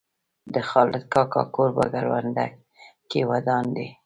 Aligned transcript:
د 0.53 0.55
خالد 0.69 1.03
کاکا 1.13 1.43
کور 1.55 1.69
په 1.77 1.83
کرونده 1.93 2.45
کې 3.09 3.19
ودان 3.29 3.65
دی. 3.75 3.87